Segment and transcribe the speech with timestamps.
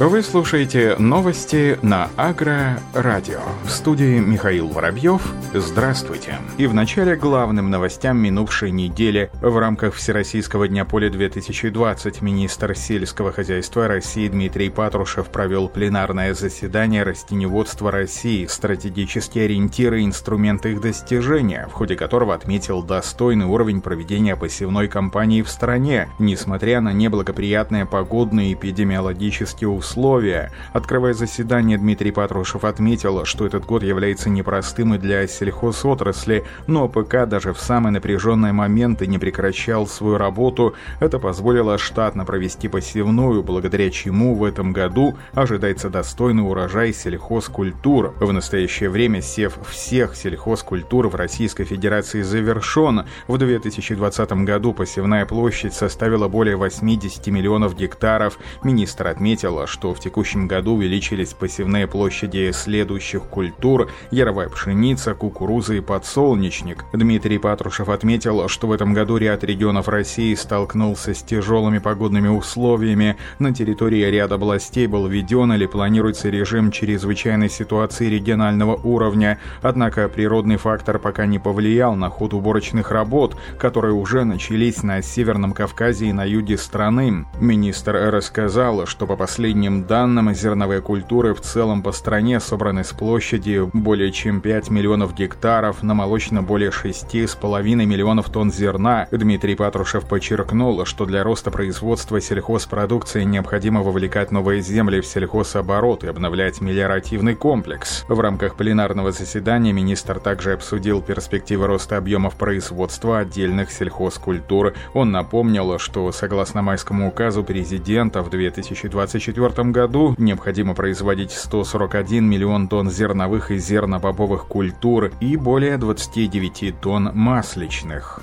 [0.00, 3.40] Вы слушаете новости на Агро-радио.
[3.64, 5.22] В студии Михаил Воробьев.
[5.52, 6.38] Здравствуйте.
[6.56, 13.32] И в начале главным новостям минувшей недели в рамках Всероссийского дня поля 2020 министр сельского
[13.32, 21.68] хозяйства России Дмитрий Патрушев провел пленарное заседание растеневодства России, стратегические ориентиры и инструменты их достижения,
[21.70, 28.50] в ходе которого отметил достойный уровень проведения посевной кампании в стране, несмотря на неблагоприятные погодные
[28.50, 30.52] и эпидемиологические условия.
[30.72, 37.26] Открывая заседание, Дмитрий Патрушев отметил, что этот год является непростым и для сельхозотрасли, но ПК
[37.26, 40.74] даже в самые напряженные моменты не прекращал свою работу.
[41.00, 48.14] Это позволило штатно провести посевную, благодаря чему в этом году ожидается достойный урожай сельхозкультур.
[48.20, 53.04] В настоящее время сев всех сельхозкультур в Российской Федерации завершен.
[53.26, 58.38] В 2020 году посевная площадь составила более 80 миллионов гектаров.
[58.62, 65.80] Министр отметил, что в текущем году увеличились посевные площади следующих культур– яровая пшеница, кукуруза и
[65.80, 66.84] подсолнечник.
[66.92, 73.16] Дмитрий Патрушев отметил, что в этом году ряд регионов России столкнулся с тяжелыми погодными условиями.
[73.38, 79.38] На территории ряда областей был введен или планируется режим чрезвычайной ситуации регионального уровня.
[79.62, 85.52] Однако природный фактор пока не повлиял на ход уборочных работ, которые уже начались на Северном
[85.52, 87.24] Кавказе и на юге страны.
[87.40, 92.92] Министр рассказал, что по последним последним данным, зерновые культуры в целом по стране собраны с
[92.92, 99.06] площади более чем 5 миллионов гектаров, на молочно более 6,5 миллионов тонн зерна.
[99.12, 106.08] Дмитрий Патрушев подчеркнул, что для роста производства сельхозпродукции необходимо вовлекать новые земли в сельхозоборот и
[106.08, 108.04] обновлять мелиоративный комплекс.
[108.08, 114.74] В рамках пленарного заседания министр также обсудил перспективы роста объемов производства отдельных сельхозкультур.
[114.92, 122.68] Он напомнил, что согласно майскому указу президента в 2024 2024 году необходимо производить 141 миллион
[122.68, 128.20] тонн зерновых и зернобобовых культур и более 29 тонн масличных.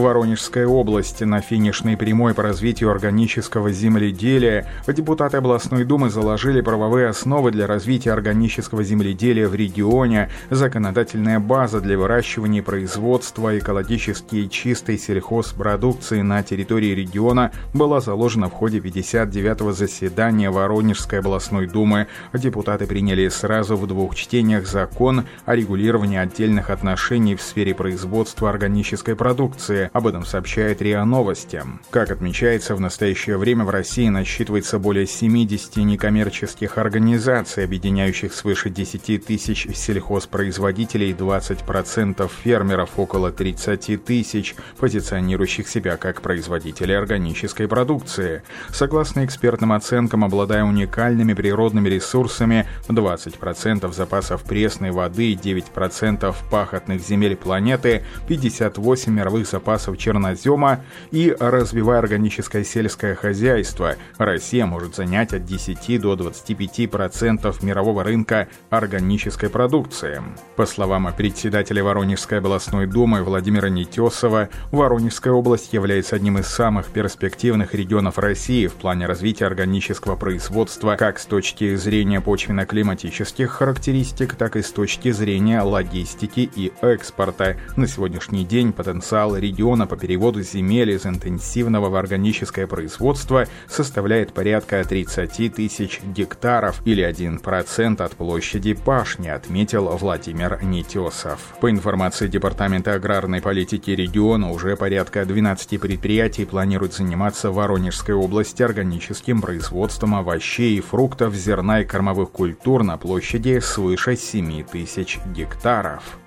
[0.00, 7.50] Воронежской области на финишной прямой по развитию органического земледелия депутаты областной думы заложили правовые основы
[7.50, 16.22] для развития органического земледелия в регионе, законодательная база для выращивания и производства экологически чистой сельхозпродукции
[16.22, 22.06] на территории региона была заложена в ходе 59-го заседания Воронежской областной думы.
[22.32, 29.14] Депутаты приняли сразу в двух чтениях закон о регулировании отдельных отношений в сфере производства органической
[29.14, 29.85] продукции.
[29.92, 31.62] Об этом сообщает РИА Новости.
[31.90, 39.24] Как отмечается, в настоящее время в России насчитывается более 70 некоммерческих организаций, объединяющих свыше 10
[39.24, 48.42] тысяч сельхозпроизводителей, 20% фермеров, около 30 тысяч, позиционирующих себя как производители органической продукции.
[48.70, 58.02] Согласно экспертным оценкам, обладая уникальными природными ресурсами, 20% запасов пресной воды, 9% пахотных земель планеты,
[58.28, 66.00] 58 мировых запасов запасов чернозема и развивая органическое сельское хозяйство, Россия может занять от 10
[66.00, 70.22] до 25% мирового рынка органической продукции.
[70.54, 77.74] По словам председателя Воронежской областной думы Владимира Нетесова, Воронежская область является одним из самых перспективных
[77.74, 84.62] регионов России в плане развития органического производства как с точки зрения почвенно-климатических характеристик, так и
[84.62, 87.56] с точки зрения логистики и экспорта.
[87.74, 94.34] На сегодняшний день потенциал региона региона по переводу земель из интенсивного в органическое производство составляет
[94.34, 101.40] порядка 30 тысяч гектаров или 1% от площади пашни, отметил Владимир Нетесов.
[101.60, 108.62] По информации Департамента аграрной политики региона, уже порядка 12 предприятий планируют заниматься в Воронежской области
[108.62, 116.18] органическим производством овощей и фруктов, зерна и кормовых культур на площади свыше 7 тысяч гектаров.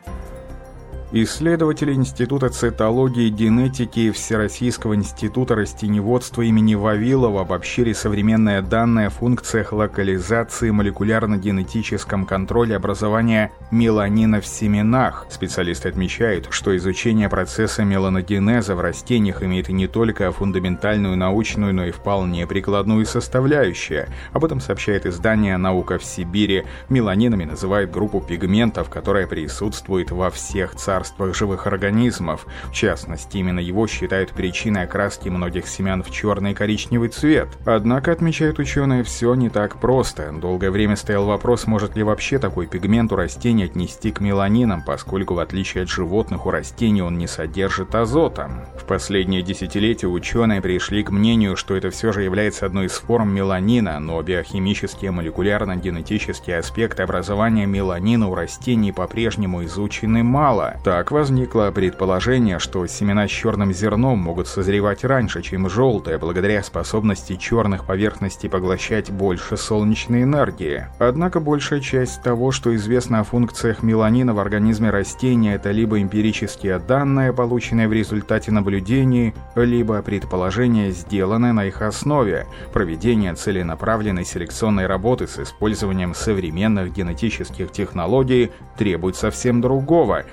[1.12, 9.73] Исследователи Института цитологии и генетики Всероссийского института растеневодства имени Вавилова обобщили современные данные о функциях
[9.73, 15.26] локализации молекулярно-генетическом контроле образования меланина в семенах.
[15.32, 21.91] Специалисты отмечают, что изучение процесса меланогенеза в растениях имеет не только фундаментальную научную, но и
[21.91, 24.06] вполне прикладную составляющую.
[24.32, 26.66] Об этом сообщает издание «Наука в Сибири».
[26.88, 32.46] Меланинами называют группу пигментов, которая присутствует во всех царствах царствах живых организмов.
[32.66, 37.47] В частности, именно его считают причиной окраски многих семян в черный и коричневый цвет.
[37.66, 40.31] Однако, отмечают ученые, все не так просто.
[40.34, 45.35] Долгое время стоял вопрос, может ли вообще такой пигмент у растений отнести к меланинам, поскольку,
[45.35, 48.67] в отличие от животных, у растений он не содержит азота.
[48.78, 53.34] В последние десятилетия ученые пришли к мнению, что это все же является одной из форм
[53.34, 60.75] меланина, но биохимические молекулярно-генетические аспекты образования меланина у растений по-прежнему изучены мало.
[60.90, 67.36] Так возникло предположение, что семена с черным зерном могут созревать раньше, чем желтые, благодаря способности
[67.36, 70.88] черных поверхностей поглощать больше солнечной энергии.
[70.97, 76.80] Однако большая часть того, что известно о функциях меланина в организме растения, это либо эмпирические
[76.80, 85.28] данные, полученные в результате наблюдений, либо предположения, сделанные на их основе, проведение целенаправленной селекционной работы
[85.28, 90.24] с использованием современных генетических технологий требует совсем другого,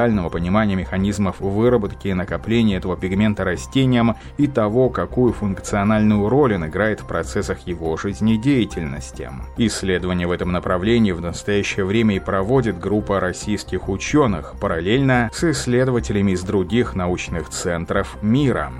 [0.00, 6.64] детального понимания механизмов выработки и накопления этого пигмента растениям и того, какую функциональную роль он
[6.64, 9.28] играет в процессах его жизнедеятельности.
[9.58, 16.32] Исследования в этом направлении в настоящее время и проводит группа российских ученых, параллельно с исследователями
[16.32, 18.72] из других научных центров мира.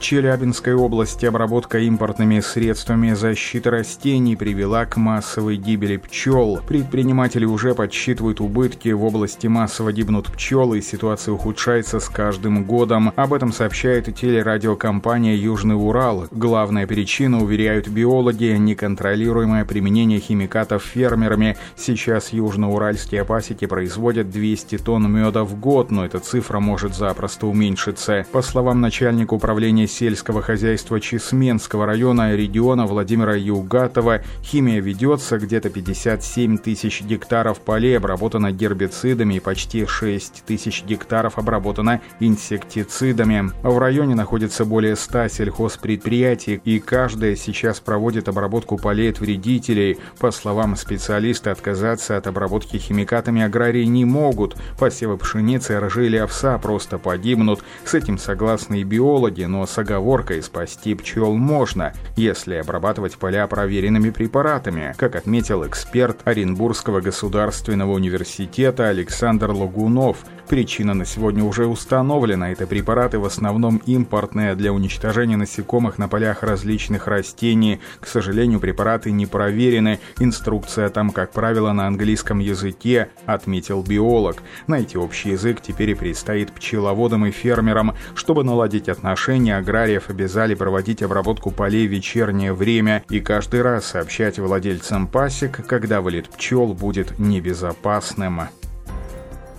[0.00, 6.58] Челябинской области обработка импортными средствами защиты растений привела к массовой гибели пчел.
[6.66, 8.88] Предприниматели уже подсчитывают убытки.
[8.88, 13.12] В области массово гибнут пчелы, и ситуация ухудшается с каждым годом.
[13.14, 16.26] Об этом сообщает телерадиокомпания «Южный Урал».
[16.30, 21.58] Главная причина, уверяют биологи, неконтролируемое применение химикатов фермерами.
[21.76, 28.24] Сейчас южноуральские пасеки производят 200 тонн меда в год, но эта цифра может запросто уменьшиться.
[28.32, 36.58] По словам начальника управления сельского хозяйства Чесменского района региона Владимира Югатова химия ведется, где-то 57
[36.58, 43.50] тысяч гектаров полей обработано гербицидами и почти 6 тысяч гектаров обработано инсектицидами.
[43.62, 49.98] В районе находится более 100 сельхозпредприятий, и каждое сейчас проводит обработку полей от вредителей.
[50.18, 54.56] По словам специалиста, отказаться от обработки химикатами аграрии не могут.
[54.78, 57.64] Посевы пшеницы, ржи или овса просто погибнут.
[57.84, 64.10] С этим согласны и биологи, но с оговоркой спасти пчел можно, если обрабатывать поля проверенными
[64.10, 70.18] препаратами, как отметил эксперт Оренбургского государственного университета Александр Лагунов.
[70.50, 72.50] Причина на сегодня уже установлена.
[72.50, 77.80] Это препараты в основном импортные для уничтожения насекомых на полях различных растений.
[78.00, 80.00] К сожалению, препараты не проверены.
[80.18, 84.42] Инструкция там, как правило, на английском языке, отметил биолог.
[84.66, 87.94] Найти общий язык теперь и предстоит пчеловодам и фермерам.
[88.16, 94.40] Чтобы наладить отношения, аграриев обязали проводить обработку полей в вечернее время и каждый раз сообщать
[94.40, 98.48] владельцам пасек, когда вылет пчел будет небезопасным.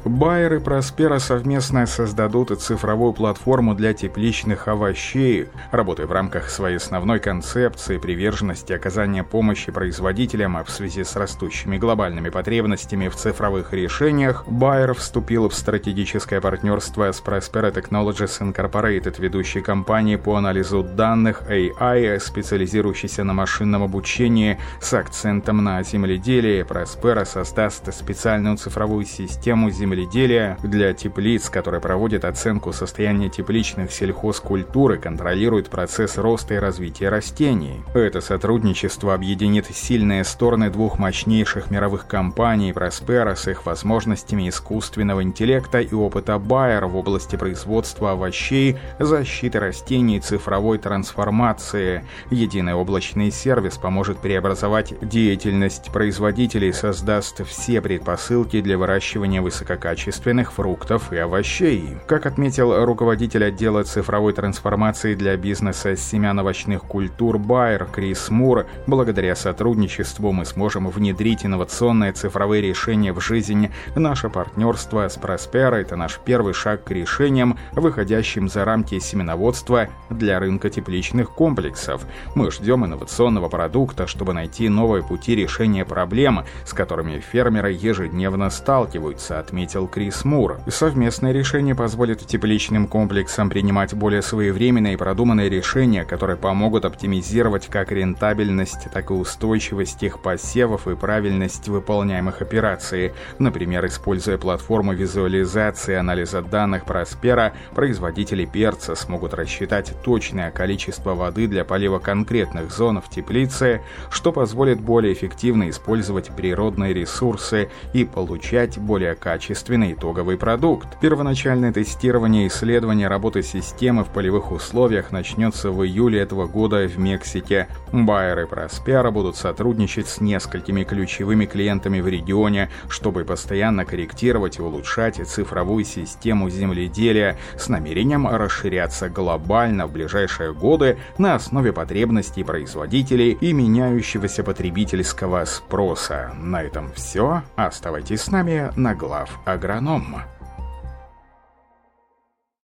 [0.03, 7.19] Байер и Проспера совместно создадут цифровую платформу для тепличных овощей, работая в рамках своей основной
[7.19, 14.43] концепции приверженности оказания помощи производителям в связи с растущими глобальными потребностями в цифровых решениях.
[14.47, 22.19] Байер вступил в стратегическое партнерство с Prospera Technologies Incorporated, ведущей компанией по анализу данных AI,
[22.19, 26.63] специализирующейся на машинном обучении с акцентом на земледелие.
[26.63, 34.93] Prospera создаст специальную цифровую систему земледелия земледелия для теплиц, которая проводит оценку состояния тепличных сельхозкультур
[34.93, 37.83] и контролирует процесс роста и развития растений.
[37.93, 45.81] Это сотрудничество объединит сильные стороны двух мощнейших мировых компаний Prospera с их возможностями искусственного интеллекта
[45.81, 52.05] и опыта Bayer в области производства овощей, защиты растений и цифровой трансформации.
[52.29, 61.11] Единый облачный сервис поможет преобразовать деятельность производителей, создаст все предпосылки для выращивания высококачественных качественных фруктов
[61.11, 61.97] и овощей.
[62.07, 70.31] Как отметил руководитель отдела цифровой трансформации для бизнеса семян-овощных культур Байер Крис Мур, благодаря сотрудничеству
[70.31, 73.69] мы сможем внедрить инновационные цифровые решения в жизнь.
[73.95, 80.39] Наше партнерство с Prospera– это наш первый шаг к решениям, выходящим за рамки семеноводства для
[80.39, 82.05] рынка тепличных комплексов.
[82.35, 89.39] Мы ждем инновационного продукта, чтобы найти новые пути решения проблем, с которыми фермеры ежедневно сталкиваются,
[89.39, 90.59] отметил отметил Крис Мур.
[90.67, 97.91] Совместное решение позволит тепличным комплексам принимать более своевременные и продуманные решения, которые помогут оптимизировать как
[97.91, 103.13] рентабельность, так и устойчивость их посевов и правильность выполняемых операций.
[103.39, 111.47] Например, используя платформу визуализации и анализа данных Проспера, производители перца смогут рассчитать точное количество воды
[111.47, 118.77] для полива конкретных зон в теплице, что позволит более эффективно использовать природные ресурсы и получать
[118.77, 120.99] более качественные качественный итоговый продукт.
[120.99, 126.97] Первоначальное тестирование и исследование работы системы в полевых условиях начнется в июле этого года в
[126.97, 127.67] Мексике.
[127.91, 134.63] Байер и Проспера будут сотрудничать с несколькими ключевыми клиентами в регионе, чтобы постоянно корректировать и
[134.63, 143.37] улучшать цифровую систему земледелия с намерением расширяться глобально в ближайшие годы на основе потребностей производителей
[143.39, 146.31] и меняющегося потребительского спроса.
[146.39, 147.43] На этом все.
[147.55, 150.25] Оставайтесь с нами на глав агронома.